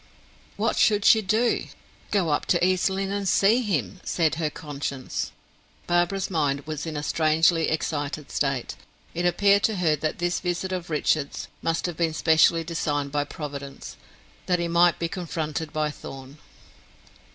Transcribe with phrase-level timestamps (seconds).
[0.57, 1.67] What should she do?
[2.09, 5.31] "Go up to East Lynne and see him," said her conscience.
[5.85, 8.75] Barbara's mind was in a strangely excited state.
[9.13, 13.25] It appeared to her that this visit of Richard's must have been specially designed by
[13.25, 13.95] Providence,
[14.47, 16.39] that he might be confronted by Thorn.